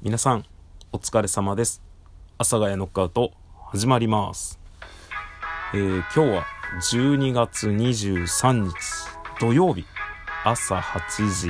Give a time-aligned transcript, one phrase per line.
[0.00, 0.44] 皆さん
[0.92, 1.82] お疲れ様です。
[2.36, 3.32] 阿佐ヶ谷ノックアウト
[3.72, 4.60] 始まります、
[5.74, 6.46] えー今日は
[6.92, 8.74] 12月23日
[9.40, 9.84] 土曜日。
[10.44, 11.48] 朝8時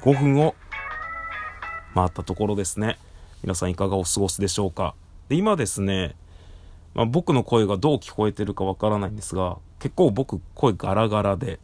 [0.18, 0.56] 分を
[1.94, 2.98] 回ったところですね。
[3.44, 4.96] 皆さんいかがお過ごしでしょうか。
[5.28, 6.16] で今ですね、
[6.94, 11.60] まあ、僕の声がどう聞こえてるかわからないんですが結構僕声ガラガラで。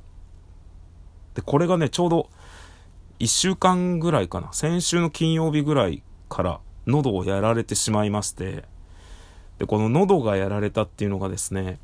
[1.35, 2.31] でこれがねちょうど
[3.19, 4.53] 1週間ぐらいかな。
[4.53, 8.65] 先週の金曜日ぐらいから喉をやられてしまいまして。
[9.59, 11.79] でこの喉がやられたっていうのがですね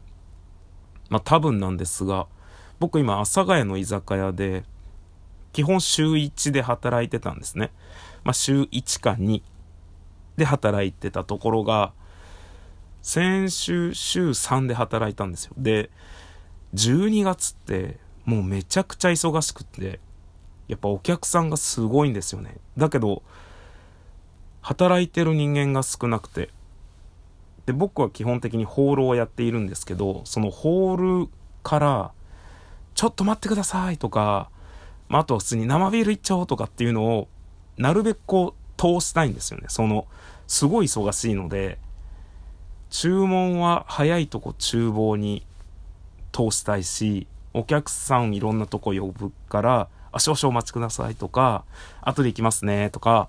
[1.08, 2.26] まあ多分なんですが
[2.80, 4.64] 僕今阿佐ヶ谷の居酒屋で
[5.52, 7.70] 基本週1で働いてたんですね、
[8.24, 9.42] まあ、週1か2
[10.36, 11.92] で働いてたところが
[13.02, 15.52] 先週週3で働いたんですよ。
[15.58, 15.90] で
[16.74, 20.00] 12月ってもうめちゃくちゃ忙しくって
[20.68, 22.56] やっぱお客さんがすごいんですよね。
[22.76, 23.22] だけど
[24.60, 26.50] 働いてる人間が少なくて。
[27.66, 31.30] で僕は基本的にホールをやっているんですけどそのホール
[31.62, 32.12] から
[32.94, 34.50] 「ちょっと待ってください」とか、
[35.08, 37.28] まあ、あとは普通に生ビールいっちゃおうとかっていうのを
[37.76, 39.66] なるべくこう通したいんですよね。
[39.68, 40.06] その
[40.48, 41.78] すごい忙しいので
[42.90, 45.46] 注文は早いとこ厨房に
[46.32, 51.64] 通したいしお客さんいろんなとこ呼ぶから「あ少々お待ちください」とか
[52.02, 53.28] 「後で行きますね」とか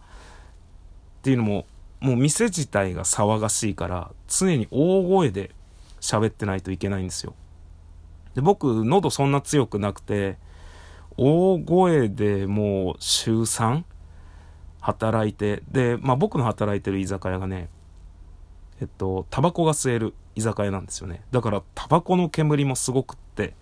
[1.20, 1.66] っていうのも
[2.00, 5.52] もう店自体が騒がしいから常に大声で
[6.02, 7.34] 喋ってないといけないんですよ。
[8.36, 10.38] で僕喉そんな強くなくて
[11.18, 13.84] 大声でもう週3
[14.82, 17.70] 働いてで、まあ、僕の働いてる居酒屋がね
[18.82, 21.24] えっとタバコが吸える居酒屋なんですよね。
[21.32, 23.56] だからタバコの煙もすごくって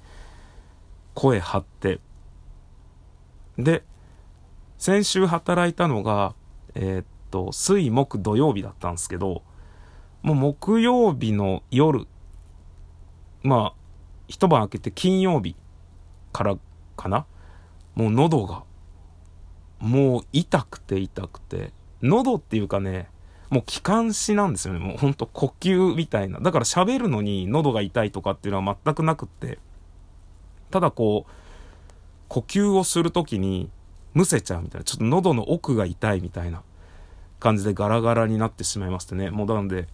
[1.14, 2.00] 声張って
[3.58, 3.84] で
[4.78, 6.34] 先週働いたのが
[6.76, 9.44] えーっと水木土曜日だったんですけど
[10.22, 12.08] もう木曜日の夜
[13.44, 13.74] まあ
[14.28, 15.56] 一晩明けて金曜日
[16.32, 16.58] から
[16.96, 17.26] かな
[17.96, 18.64] もう喉が
[19.80, 23.10] もう痛くて痛くて喉っていうかね
[23.52, 24.80] もう気管支なんですよね。
[24.80, 26.40] もうほんと呼吸みたいな。
[26.40, 29.60] だから喋るのに喉が痛いとかっていうのは全くなくって。
[30.72, 31.32] ただこう
[32.32, 33.70] 呼吸をする時に
[34.14, 36.64] むせちゃうみたいなちょっと喉の奥が痛いみたいな
[37.42, 39.32] 感じでガラガラになってしまいましてね。
[39.32, 39.90] もうなので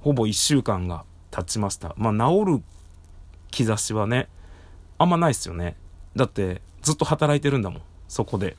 [0.00, 1.94] ほぼ1週間が経ちました。
[1.96, 2.62] まあ治る
[3.50, 4.28] 兆しはね
[4.98, 5.76] あんまないっすよね。
[6.14, 7.82] だってずっと働いてるんだもん。
[8.08, 8.58] そこで。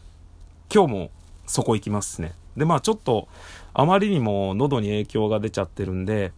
[0.73, 1.11] 今日も
[1.45, 2.33] そこ行きますね。
[2.57, 3.27] でまあちょっと
[3.75, 6.31] あまりにも喉に影響が出ちゃってるんで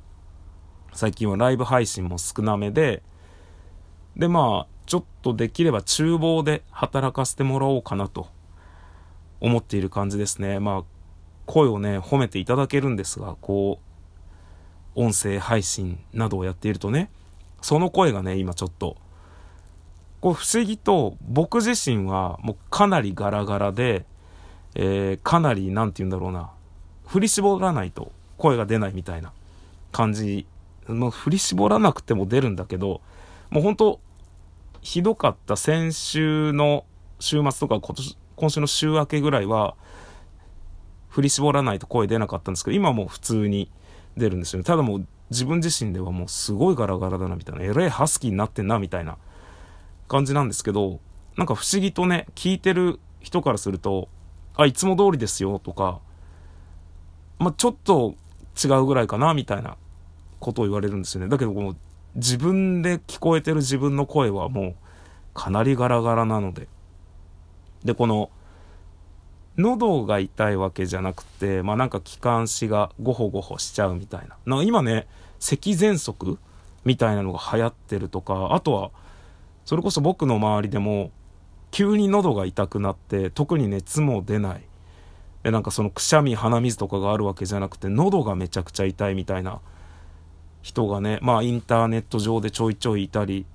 [0.91, 3.03] 最近はライブ配信も少なめで
[4.17, 8.27] でまあちょっとできれば厨房で働かせてもらおうかなと
[9.39, 10.59] 思っている感じですね。
[10.59, 10.83] まあ
[11.45, 13.79] 声をね褒めていただけるんですがこ
[14.95, 17.09] う音声配信などをやっているとね
[17.61, 18.97] その声がね今ちょっと
[20.19, 24.05] こう不思議と僕自身はもうかなりガラガラで、
[24.75, 26.49] えーかなりなんて言うんだろうな
[27.05, 29.31] 振り絞らないと声が出ないみたいな
[29.91, 30.47] 感じ
[30.87, 33.01] もう振り絞らなくても出るんだけど
[33.49, 33.99] もう本当
[34.87, 36.85] ひどかった先週の
[37.19, 39.75] 週末とか今年今週の週明けぐらいは
[41.09, 43.69] 振り絞らないと声出なかったんですけど今はもう普通に
[44.15, 44.63] 出るんですよね。
[44.63, 47.63] ただもう自分自身ではもうすごいガラガラだなみたいな。
[47.65, 49.17] えらいハスキーになってんなみたいな。
[50.07, 51.01] 感じなんですけど
[51.35, 54.07] なんか不思議とね聞いてる人からすると
[54.55, 55.99] あいつも通りですよとか
[57.39, 58.15] まあちょっと
[58.63, 59.75] 違うぐらいかなみたいな
[60.39, 61.27] ことを言われるんですよね。
[61.27, 61.77] だけどもう
[62.17, 64.75] 自分で聞こえてる自分の声はもう
[65.33, 66.67] かなりガラガラなので。
[67.83, 68.31] でこの
[69.55, 74.35] 喉が痛いわけじゃなくてまあなんか気管支がゴホゴホしちゃうみたいな。
[74.45, 75.07] なんか今ね
[75.39, 76.37] 咳喘息
[76.85, 78.91] みたいなのが流行ってるとかあとは
[79.65, 81.11] それこそ僕の周りでも
[81.71, 84.63] 急に喉が痛くなって特に熱も出ない。
[85.43, 89.61] でなんかそのくしゃみ鼻水とかがあるわけじゃなくて喉がめちゃくちゃ痛いみたいな
[90.67, 93.45] 人がねまあインターネット上でちょいちょいいたり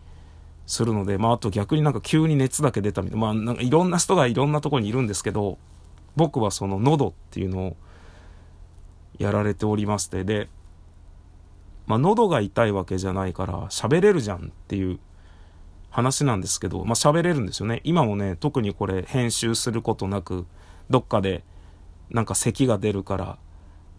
[0.67, 5.59] するのでまああと逆になんか急に熱だけ出たみたいなまあなんかいろんな人がいろんなとこにいるんですけど
[6.17, 7.76] 僕はその喉っていうのを
[9.19, 10.49] やられておりましてで
[11.87, 14.99] まあ喉が痛いわけじゃないから喋れるじゃんっていう
[15.91, 17.82] 話なんですけどまあ喋れるんですよね。
[17.85, 20.47] 今もね特にこれ編集することなく
[20.88, 21.44] どっかで
[22.09, 23.38] なんか咳が出るから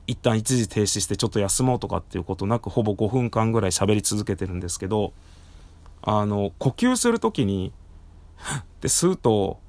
[0.08, 5.14] 一旦一時停止してちょっと休もうとかっていうことなくほぼ5分間ぐらい喋り続けてるんですけど
[6.02, 7.72] あの呼吸する時に
[8.82, 9.60] で吸うと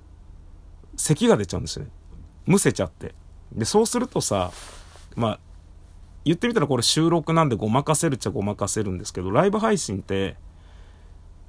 [0.97, 1.91] 咳が出ちゃうんですよね
[2.47, 3.15] むせちゃって
[3.55, 4.53] で、そうするとさ、
[5.17, 5.41] まあ、
[6.25, 10.37] 言ってみたらこれ収録なんでごまかせるっちゃごまかせるんですけど、ライブ配信って、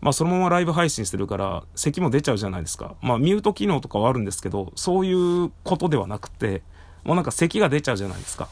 [0.01, 2.95] まあそのままライブ配信してるから、咳も出ちゃうじゃないですか。
[3.01, 6.61] まあミュート機能とかはあるんですけど、そういうことではなくて、
[7.03, 8.49] もうなんか咳が出ちゃうじゃないですか。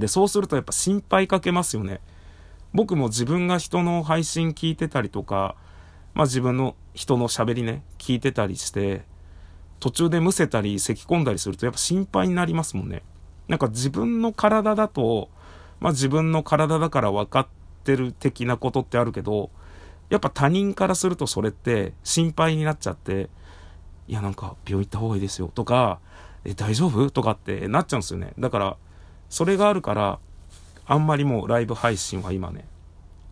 [0.00, 2.00] で、そうするとやっぱ心配かけますよね。
[2.72, 5.54] 僕も自分が人の配信聞いてたりとか、
[6.14, 9.04] まあ自分の人の喋りね、聞いてたりして、
[9.78, 13.02] 途中でむせたり咳込んだりするとやっぱ心配になりますもんね。
[13.48, 15.28] なんか自分の体だと、
[15.80, 17.46] まあ自分の体だから分かっ
[17.84, 19.50] てる的なことってあるけど、
[20.08, 23.30] やっぱ他人からするとそれって心配になっちゃって、
[24.08, 26.00] いやなんか病院行った方がいいですよとか、
[26.44, 28.32] え、大丈夫とかってなっちゃうんですよね。
[28.38, 28.76] だから、
[29.30, 30.18] それがあるから、
[30.84, 32.66] あんまりもうライブ配信は今ね、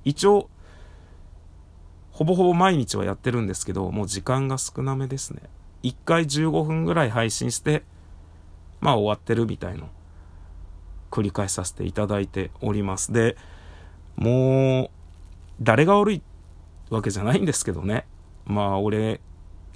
[0.05, 0.49] 一応、
[2.13, 5.43] ほぼほぼ毎日はやってるんですけど、もう時間が少なめですね。
[5.83, 7.83] 1回15分ぐらい配信して、
[8.81, 9.89] まあ終わってるみたいの
[11.11, 13.13] 繰り返させていただいております。
[13.13, 13.37] で、
[14.17, 14.91] もう、
[15.61, 16.23] 誰が悪い
[16.91, 18.07] わけじゃないんですけどね。
[18.47, 19.21] まあ、俺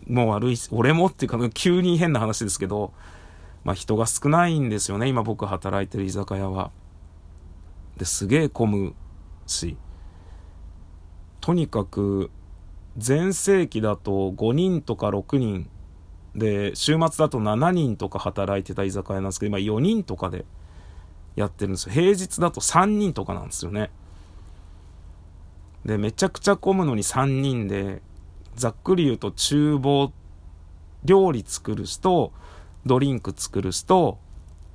[0.06, 2.92] も悪い、俺もっていうか、急に変な話ですけど、
[3.64, 6.70] まあ人が少ないんですよね、今僕働いてる居酒屋は。
[7.96, 8.94] で、すげえ混む
[9.46, 9.76] し、
[11.40, 12.30] とにかく、
[12.96, 15.68] 全盛期だと5人とか6人
[16.34, 20.44] で、週末だと7人とか働いてた居酒屋なんですけど、今4人とかで
[21.36, 21.92] やってるんですよ。
[21.92, 23.90] 平日だと3人とかなんですよね。
[25.84, 28.02] で、めちゃくちゃ混むのに3人で、
[28.54, 30.12] ざっくり言うと厨房、
[31.04, 32.32] 料理作る人、
[32.86, 34.18] ドリンク作る人、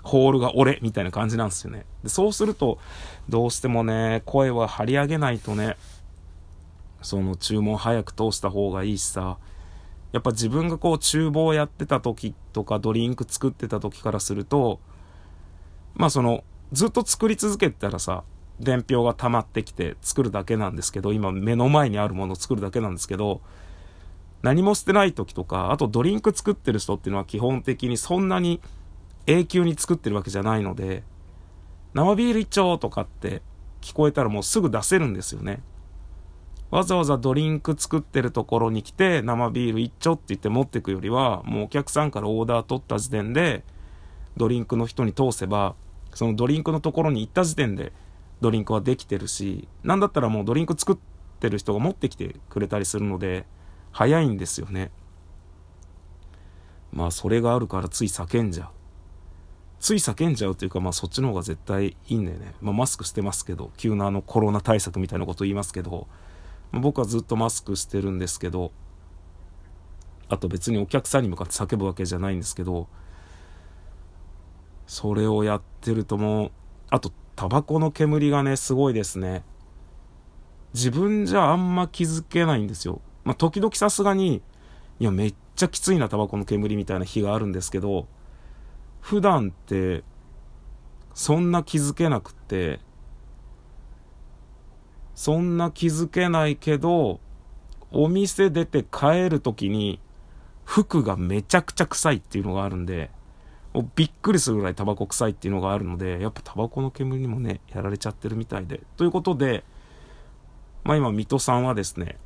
[0.03, 1.85] ホールが俺みたいな感じなんですよね。
[2.03, 2.79] でそうすると、
[3.29, 5.75] どうしてもね、声は張り上げないとね、
[7.01, 9.37] その注文早く通した方がいいしさ、
[10.13, 14.79] やっぱ自分がこう厨房やってた時とかドリンク作ってた時からすると、
[15.95, 18.23] まあその、ずっと作り続けてたらさ、
[18.59, 23.41] 伝票が溜まってきて作るだけなんですけど、今目の前にあるものを作るだけなんですけど、
[24.47, 28.61] 何もしてない時とか、あとドリンク作ってる人っていうのは基本的にそんなに
[29.25, 31.03] 永久に作ってるわけじゃないので、
[31.93, 33.41] 生ビール一丁とかって
[33.81, 35.61] 聞こえたらもうすぐ出せるんですよね。
[36.71, 43.65] わざわざドリンク作ってるところに来て生ビール一丁って言って持ってくよりは、もうお客さんからオーダー取った時点で、
[44.37, 45.75] ドリンクの人に通せば、
[46.13, 47.91] そのドリンクのところに行った時点で
[48.39, 50.97] ドリンクはできてるし、なんだったらもうドリンク作っ
[51.41, 53.45] てる人が持ってきてくれたりするので、
[53.97, 54.91] 早いんですよね。
[56.93, 58.67] まあそれがあるからつい叫んじゃう。
[59.79, 62.53] つい叫んじゃうというか、まあそっちの方が絶対いいんだよね。
[62.61, 66.07] まあマスクしてますけど、急なあのコロナ対策みたいなこと言いますけど、
[66.71, 68.71] まあ、僕はずっとマスクしてるんですけど、
[70.29, 72.87] あと別にお客さんに向かって叫ぶわけじゃないんですけど、
[74.85, 76.51] それをやってるともう、
[76.91, 79.43] あとタバコの煙がね、すごいですね。
[80.75, 83.01] 自分じゃあんま気づけないんですよ。
[83.27, 84.41] まあ、時々さすがに、
[85.01, 88.07] いや、めっちゃきついな、タバコの煙みたいな日があるんですけど、
[89.01, 90.05] 普段って、
[91.13, 92.79] そんな気づけなくて、
[95.13, 97.19] そんな気づけないけど、
[97.91, 99.99] お店出て帰るときに、
[100.63, 103.11] 服がめちゃくちゃ臭いっていうのがあるんで、
[103.97, 108.83] びっくりするぐらいタバコ臭いっていうのがあるので、やっぱタバコの煙にもね、やられちゃってるみたいで。
[108.95, 109.65] ということで、
[110.85, 112.17] まあ今、水戸さんはですね、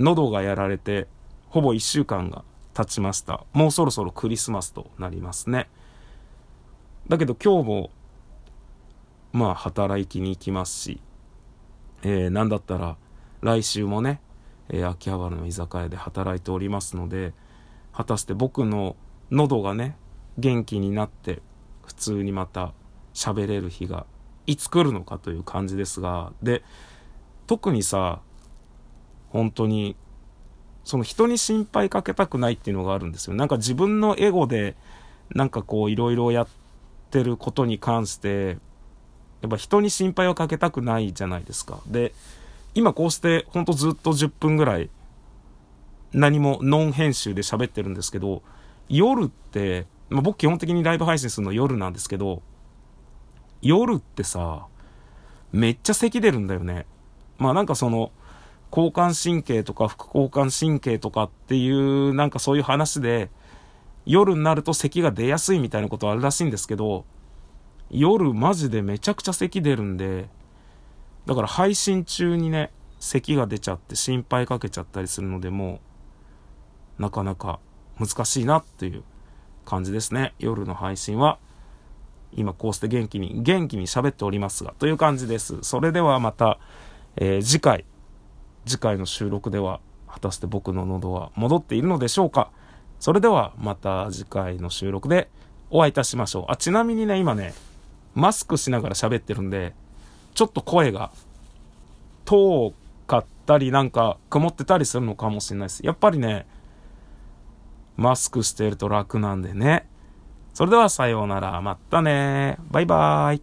[0.00, 1.06] 喉がやられて、
[1.50, 2.42] ほぼ1週間が
[2.74, 3.44] 経ちました。
[3.52, 5.68] もうそろそろクリスマスとなりますね。
[7.08, 7.90] だけど今日も、
[9.32, 11.00] まあ働きに行きますし、
[12.02, 12.96] えー、なんだったら
[13.42, 14.22] 来週もね、
[14.70, 17.34] えー、秋葉原の居酒屋で働いておりますので、
[17.92, 18.96] 果たして僕の
[19.30, 19.96] 喉がね、
[20.38, 21.42] 元気になって
[21.84, 22.72] 普通にまた
[23.12, 24.06] 喋れる日が
[24.46, 26.62] いつ来るのかという感じですが、で、
[27.46, 28.22] 特にさ、
[29.30, 29.96] 本当に、
[30.84, 33.34] その人に心配かけたくないっていうのがあるんですよ。
[33.34, 34.76] なんか自分のエゴで、
[35.30, 36.48] なんかこういろいろやっ
[37.10, 38.58] てることに関して、
[39.40, 41.80] やっぱ人に心配をかけたくないじゃないですか。
[41.86, 42.12] で、
[42.74, 44.90] 今こうしてほんとずっと10分ぐらい
[46.12, 48.42] 何もノン編集で喋ってるんですけど、
[48.88, 52.42] 夜って、まあ、僕基本的にライブ配信するの夜なんですけど、
[53.62, 54.66] 夜ってさ、
[55.52, 56.86] めっちゃ咳出るんだよね。
[57.38, 58.10] まあなんかその、
[58.70, 63.30] 交感神経とか副交感神経とかっていうなんかそういう話で
[64.06, 67.04] 夜になると咳が出やすいみたいなことあるらしいんですけど
[67.90, 70.28] 夜マジでめちゃくちゃ咳出るんで
[71.26, 75.80] だから配信中にね咳が出ちゃって心配かけちゃったりするのでも
[76.98, 77.60] うなかなか
[77.98, 79.02] 難しいなっていう
[79.64, 81.38] 感じですね夜の配信は
[82.32, 85.58] 今こうして元気に、元気に喋っておりますが、という感じです。
[85.62, 86.58] それではまた、
[87.16, 87.84] えー、次回、
[88.66, 92.50] 次回の収録では、果たして僕の喉は戻っているのでしょうか？
[92.98, 95.28] それではまた次回の収録で
[95.70, 96.44] お会いいたしましょう。
[96.48, 97.54] あ、ちなみにね、今ね、
[98.14, 99.72] マスクしながら喋ってるんで、
[100.34, 101.10] ちょっと声が
[102.24, 102.74] 遠
[103.06, 105.86] かったりなんか曇ってたりするのかもしれないです。
[105.86, 106.46] やっぱりね、
[107.96, 109.88] マスクしてると楽なんでね。
[110.54, 111.60] それではさようなら。
[111.60, 112.58] またね。
[112.70, 113.42] バイバーイ。